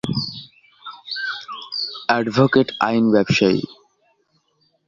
Advocate 2.09 2.67
আইন 2.79 3.03
ব্যবসায়ী। 3.11 3.61